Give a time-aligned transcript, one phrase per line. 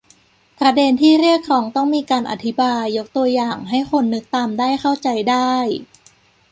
[0.59, 5.53] ประเด็นที่เรียกร้องต้องมีการอธิบายยกตัวอย่างให้คนนึกตามได้เข้าใจได้